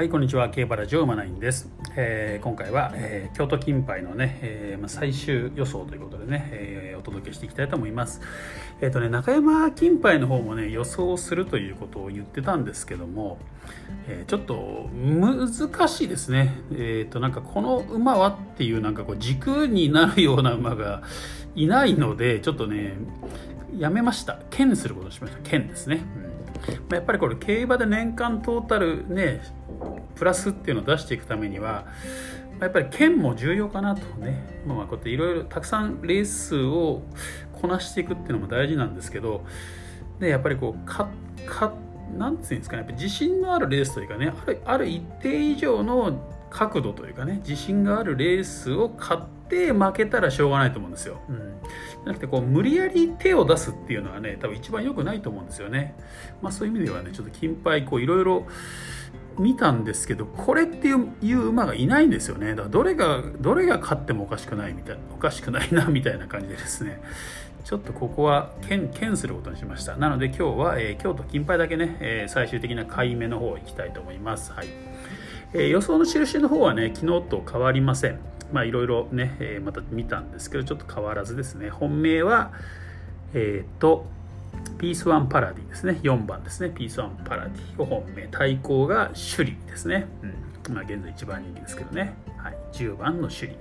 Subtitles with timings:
[0.00, 0.48] はい、こんにちは。
[0.48, 1.68] 競馬ラジオマナインです。
[1.94, 8.22] えー今回は、えー京都金杯のね、えーま、最終予想ということでね、えーお届けしていきたいと思います。
[8.80, 13.40] えっ、とね、中山金杯の方もね、予想するということを言ってたんですけども、
[14.08, 16.54] えーちょっと難しいですね。
[16.72, 21.02] えっ、と、なんかこの馬はっていうなんかこう軸になるような馬が
[21.54, 22.94] いないので、ちょっとね、
[23.76, 24.38] やめました。
[24.48, 25.40] 剣することにしました。
[25.42, 26.02] 剣ですね。
[26.24, 26.30] うん
[26.90, 29.42] やっぱりこれ競馬で年間トータルね
[30.20, 31.86] プラスっていうのを出していくためには
[32.52, 37.02] まあやっぱり剣も重要かなとね、まあ、まあこうやっていろいろたくさんレースを
[37.60, 39.46] こなしていくっていうのも大事なんですけど
[40.20, 41.08] でやっぱりこうか
[41.46, 41.72] か
[42.18, 51.20] なんていうんですかねやっぱ自信のあるレースというかねあるある一定以上の角度というかね自信があるレースを買って負けたらしょうがないと思うんですよ。
[51.28, 55.94] うん、じゃなくてこう無理やり手を出すっていうのはね多分一番良くないと思うんですよね。
[56.42, 58.46] まあ、そういう意味ではねちょっと金牌こういろいろ
[59.38, 62.50] 見たんですけどこれっていう馬がいないんですよね。
[62.50, 67.00] だからどれがどれが勝ってもおかしくないみたいおかしくないなみたいな感じでですね。
[67.64, 69.96] ちょっとここは剣剣することにしました。
[69.96, 74.52] なので今日は、えー京都金牌だけね、えー最終的な買い目の方行きたいと思います。
[74.52, 74.68] はい、
[75.52, 78.18] えー予想の印の方はね昨日と変わりません。
[78.52, 81.70] まあいろいろね、えまた見たんですけどちょっと変わらずですね。
[81.70, 82.50] 本命は
[83.34, 84.06] えっ、と
[84.78, 86.00] ピースワンパラディですね。
[86.02, 86.70] 4番ですね。
[86.70, 87.82] ピースワンパラディ。
[87.82, 90.74] を本命対抗が首里ですね、うん。
[90.74, 93.52] まあ、現在一番人気ですけどね、はい、10番の首里。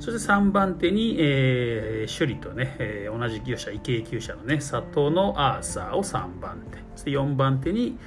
[0.00, 6.78] そして3番手に、えー首里とね、えー同じ厩舎池江厩舎のね佐藤のアーサーを3番手。
[6.94, 7.98] そして4番手に、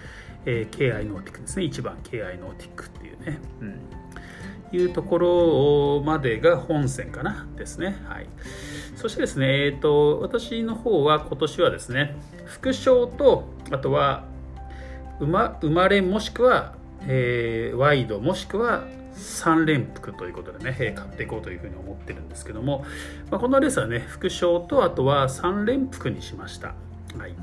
[0.46, 1.66] えー、KI ノーティックですね。
[1.66, 3.80] 1番 KI ノーティックっていうね、うん。
[4.72, 5.18] いうとこ
[6.00, 7.46] ろまでが本戦かな。
[7.58, 7.96] ですね。
[8.08, 8.28] はい。
[8.96, 14.26] そしてですね、えっ、と、私の方は今年はですね、副賞と、あとは、
[15.20, 16.76] 生ま生まれもしくは、
[17.08, 18.84] えーワイドもしくは
[19.16, 22.86] 3連複ということでね、買っていこうというふうに思ってるんですけども、
[23.30, 26.76] まあ、このレースはね、副賞とあとは3連複にしました。
[27.18, 27.36] はい。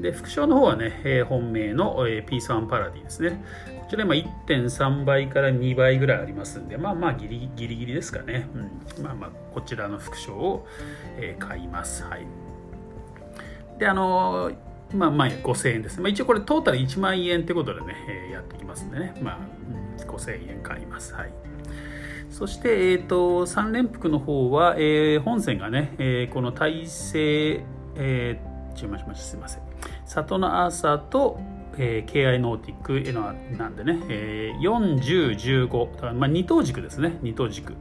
[0.00, 3.42] で副賞の方はね、えー本命の、えーピースワンパラディですね。
[3.90, 8.48] ちら今1.3倍から2倍ぐらいありますんで、まあまあギリギリギリですかね。
[8.54, 10.66] うん、まあまあこちらの副賞を、
[11.18, 12.04] えー買います。
[12.04, 12.26] はい。
[13.78, 14.52] で、あの
[14.94, 16.00] まあまあ5000円です。
[16.00, 19.18] まあ、一応これトータル1万円ってことでね、えーやっていきますんでね。
[19.20, 19.38] まあ、
[19.98, 21.12] うん5000円買います。
[21.14, 21.32] はい。
[22.30, 27.64] そして、えー、と3連複の方は、えー本線がね、えーこの体制、
[27.96, 29.62] えー、注文しましたすいません
[30.06, 31.40] 里の朝と、
[31.78, 37.74] えー KI ノーティックのなんでね、えー、4015、まあ、二等軸ですね二等軸、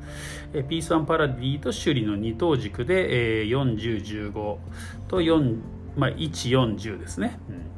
[0.53, 4.33] えー、ピースワンパラディと首里の二等軸で、えー、4015
[5.07, 5.59] と4、
[5.97, 7.69] まあ、140ですね、うん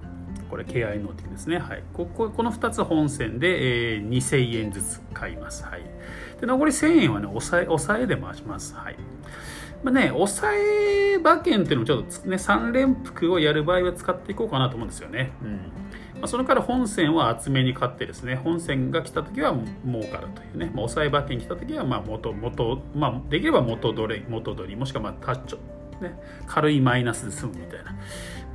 [0.52, 1.60] これ KI ノーティックですね。
[1.60, 1.84] はい。
[1.94, 5.64] こここの2つ本線で、えー2000円ずつ買います。
[5.64, 5.82] はい。
[6.42, 8.76] で残り1000円はね、抑え、抑えで回します。
[8.76, 8.98] はい。
[9.84, 15.31] まあね、抑え馬券っていうのもちょっとつね、3連複をやる場合は使っていこうかなと思うんですよね。
[15.42, 15.58] うん。
[16.22, 19.56] まあ、そのから本線は厚めに買ってですね、本線が来た時は
[19.86, 25.59] 儲かるというね、まあ、抑え馬券来た時はまあ元、元、まあ、できれば元取れ、元取り、もしくはまあ、タッチョ、
[26.02, 27.98] ね、軽いマイナスで済むみたいな、ま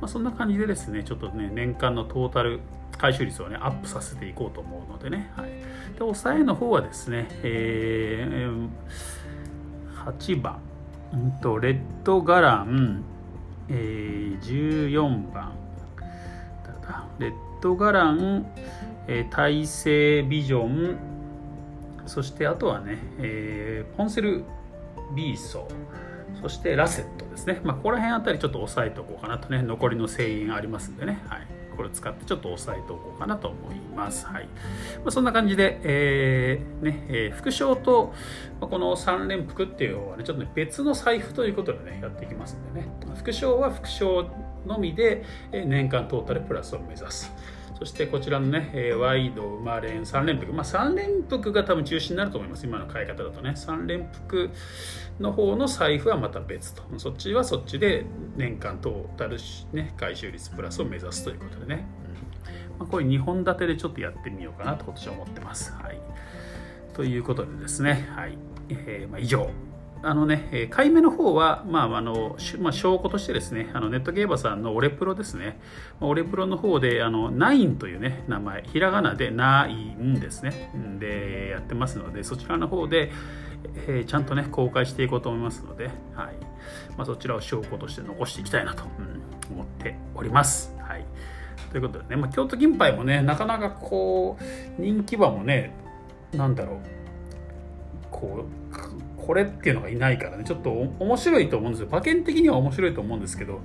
[0.03, 2.59] あ、そんな感じでですねちょっとね年間のトータル
[2.97, 5.49] 回収率をねアップさせていこうと思うのでね、はい、
[5.93, 8.69] で抑えの方はですね、えー
[10.07, 10.61] 8番、
[11.13, 13.03] うんとレッドガラン、
[13.69, 15.53] えー14番。
[17.19, 18.45] レッドガラン、
[19.07, 20.97] えー大西ビジョン。
[22.05, 24.43] そしてあとはね、えーポンセル
[25.15, 26.41] ビーソー。
[26.41, 27.61] そしてラセットですね。
[27.63, 31.46] まあ、ここら辺あたりちょっと押さえておこうかなとね、残りの1000円ありますんでね、はい。
[31.77, 34.25] これ使ってちょっと押さえておこうかなと思います。
[34.25, 34.45] はい。
[34.97, 38.13] まあ、そんな感じで、えーね、えー副賞と、
[38.59, 42.87] まあこの3連複っていうのはね、ちょっとね、別の財布ということでね、やっていきますんでね。
[43.15, 44.27] 副賞は副賞
[44.65, 47.31] のみで、えー年間トータルプラスを目指す。
[47.77, 50.51] そしてこちらのね、えーワイド、ウマレン、3連複。
[50.51, 52.65] まあ3連複が多分中心になると思います。
[52.65, 53.51] 今の買い方だとね。
[53.51, 54.49] 3連複
[55.19, 56.81] の方の財布はまた別と。
[56.97, 59.37] そっちはそっちで年間トータル、
[59.73, 61.87] ね、回収率プラスを目指すということでね。
[62.71, 65.71] うんまあ、これ2本立てでちょっとやってみようかなと今年は思ってます。
[65.73, 65.99] はい。
[66.93, 68.37] ということでですね、はい。
[68.69, 69.51] えーまあ、以上。
[70.03, 75.59] あのね、買い目の方は、まあ、あの、まあ、証拠としてですね、あのネットゲーバーさんのオレプロですね、
[75.99, 83.11] オレプロの方で、あの、ナインというね、名前、ひらがなでナインですね、で、やってますので、そちらの方で、
[83.87, 85.93] えーちゃんとね、公開していこうと思いますので、はい。
[86.95, 89.17] まあ、そちらを証拠として残していきたいなと、うん
[89.49, 90.75] 思っております。
[90.79, 91.05] はい。
[91.71, 95.73] ということでね、まあ、京都金杯もねなかなかこう人気馬もね
[96.31, 96.79] なんだろう
[98.09, 100.45] こうこれっていうのがいないからね。
[100.45, 101.87] ちょっと面白いと思うんですよ。
[101.87, 103.61] 馬券的には面白いと思うんですけど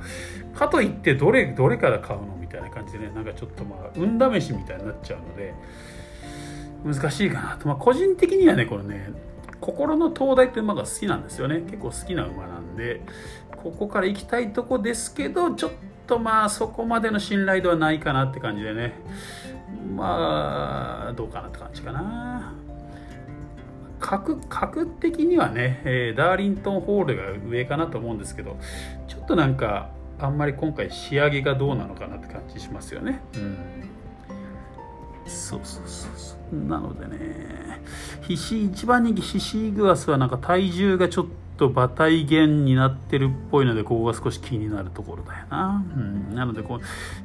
[0.55, 5.55] かといってどれどれから買うのみたいな感じでねなんかちょっとまあ運試しみたいになっちゃうので
[6.85, 9.11] 難しいかなと、まあ、個人的にはねこれね
[9.61, 11.61] 心の灯台って馬が好きなんですよね。
[11.61, 13.01] 結構好きな馬なんで
[13.63, 15.71] ここから行きたいとこですけどちょっ
[16.09, 18.95] とまあそこまでの信頼度はないかなって感じでね。
[19.95, 22.53] まあどうかなって感じかな。
[24.03, 28.59] 格格的にはね、えー、ダーリントンホールが上かなと思うんですけど
[29.09, 33.21] ちょっとなんかあんまり今回仕上げがどうなのかなって感じしますよね。
[33.35, 33.59] うん、
[35.27, 36.57] そうそうそうそう。
[36.57, 37.83] なのでね
[38.21, 41.27] ヒシ一番人気ヒシーグアスはなんか体重がちょっ
[41.57, 46.81] と馬体減になってるっぽいのでここが少し気になるところだよな、うん、なのでこう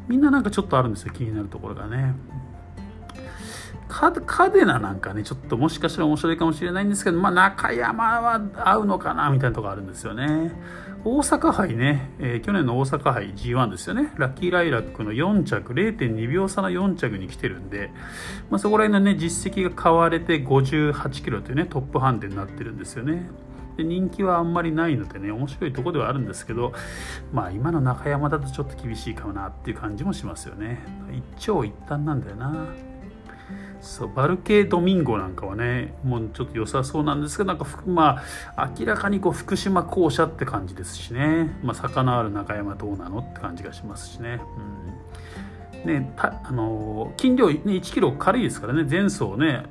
[0.07, 2.15] みんななんかちょっとあるんですよ気になるところがね。
[3.87, 10.51] カカデナなんかね、ちょっともしかしたら面白いかもしれないんですけど、まあ、中山は合うのかなみたいなとこあるんですよね。
[11.05, 14.13] 大阪杯ね、えー、去年の大阪杯 G1 ですよね。
[14.17, 17.91] ラッキーライラックの4着、0.2秒差の4着に来てるんで、
[18.49, 23.29] まあ、そこら辺のね、実績が買われて58キロというね、トップハンデになってるんですよね。
[23.77, 26.73] で人気はあんまりないのでね面白いとこではあるんですけど
[27.31, 30.79] まあ今の中山だとちょっと厳しいかもなっていう感じもしますよね
[31.13, 32.67] 一長一短なんだよな
[33.81, 38.21] そうバルケ・ドミンゴなんかはねもうちょっと良さそうなんですけどなんかま
[38.55, 44.39] あ明らかにこう福島校舎って感じですしね、まあ、魚ある中山どうなのって感じがしますしね。
[44.57, 44.97] うん。
[45.85, 48.83] ね、あの斤量、ね、1キロ軽いですからね。
[48.83, 49.63] 前走ね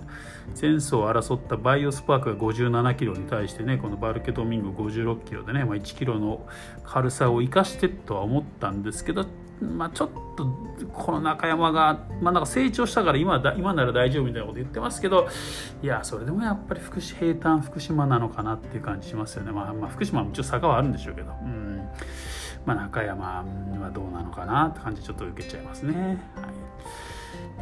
[0.61, 6.47] 前走を争ったバイオスパークが57キロに対してねこのバルケ・ドミンゴ56キロでね、まあ、1キロの
[6.85, 9.27] 軽さを生かしてとは思ったんですけど
[9.61, 10.47] まあ、ちょっと
[10.93, 15.29] この中山が、まあ、なんか成長したから今だ今なら大丈夫みたいなこと言ってますけど
[15.83, 21.89] いやそれでもやっぱり福島平坦福島なのかなっていう感じしますよね、まあ、まあ福島も一応坂はあるんでしょうけど、うん
[22.67, 23.45] まあ、中山
[23.81, 25.95] はどうなのかなって感じちょっと受けちゃいますね。
[26.37, 26.77] はい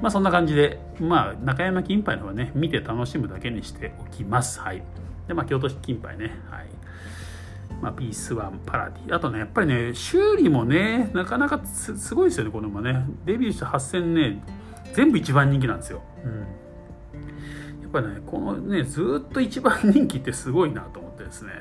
[0.02, 4.60] まあそんな感じで、まあ中山金杯の方はね、見て楽しむだけにしておきます。
[4.60, 4.82] はい。
[5.28, 6.66] で、まあ京都市金杯ね、はい。
[7.82, 9.14] まあ、ピースワンパラディ。
[9.14, 13.04] あとねやっぱりね修理もねなかなかすごいですよねこの馬ね。
[13.24, 14.42] デビューした8000ね
[14.94, 16.40] 全部一番人気なんですよ、うん、
[17.82, 21.03] やっぱねこのねずっと一番人気ってすごいなと
[21.34, 21.52] ですね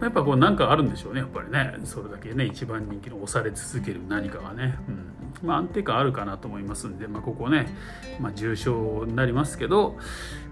[0.00, 5.12] やっぱこうなんかあるんでしょうねやっぱりねそれだけね一番人気の押され続ける何かがね、うん
[5.42, 7.66] まあ、安定感あるかなと思いますんで、まあ、ここね、
[8.20, 9.96] まあ、重賞になりますけど、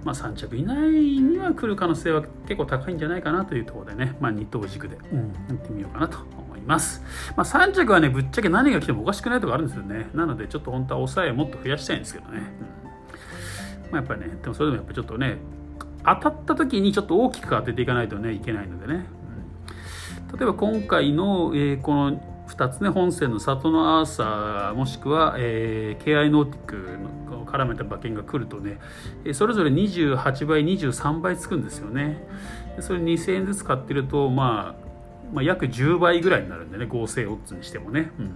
[0.04, 7.02] まあ、3着以内には来る可能性は結構高いんじゃないかなというところでね、まあ、二等軸で、うん、やってみようかなと思います。
[7.36, 10.08] まあ、3着はね、ぶっちゃけ何が来てもおかしくないとこあるんですよね。
[10.14, 12.40] なので、ちょっと本当は抑えをもっと増やしたいんですけどね。
[12.74, 12.80] うん
[13.90, 15.36] まあ、やっぱりね、でもそれでもやっぱちょっとね、
[16.04, 19.06] 当たった時にちょっと大きく当てていかないとね、いけないのでね。
[20.32, 26.76] うん、例えば今回の、えー、この2つね本線の里のアーサーもしくは、えー、KI ノーティック
[27.30, 28.78] の絡めた馬券が来るとね
[29.32, 32.24] それぞれ28倍23倍つくんですよね。
[32.80, 34.86] それ2000円ずつ買ってると、まあ、
[35.32, 38.26] まあ約10倍ぐらいになるんでね合成オッズにしてもね、うん。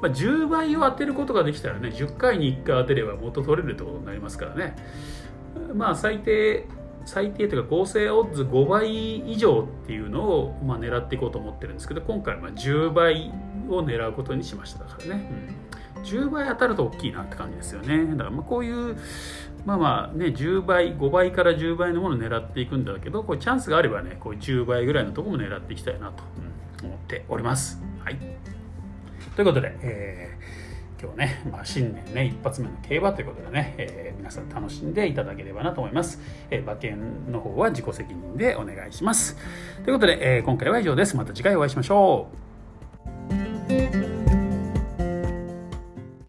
[0.00, 4.76] まあ、10倍を当てることができたらね10回に1回当てれば元取れるってことになりますからね。
[5.74, 6.66] まあ最低
[7.04, 13.32] 最低というか合成オッズ5倍以上っていうのをまあ狙っていこうと思ってるんですけど今回は10倍
[13.68, 15.30] を狙うことにしましただからね、
[15.96, 18.04] うん、10倍当たると大きいなって感じですよね。
[18.12, 18.96] だからまこういう
[19.64, 26.22] まあまあね10倍5倍から10倍のものを狙っていくんだけどこうチャンスがあればねこう10倍ぐらいのとこも狙っていきたいなと
[26.84, 27.80] 思っております。
[28.04, 28.16] はい。
[29.36, 30.71] ということで、えー
[31.02, 36.20] 今日ね、まあ、新年ね、一発目の競馬ということでね、えー、皆さん楽しんでいただければなと思います。
[36.48, 39.36] えー、馬券の方は自己責任でお願いします。
[39.84, 41.16] ということで、えー、今回は以上です。
[41.16, 42.51] また次回お会いしましょう。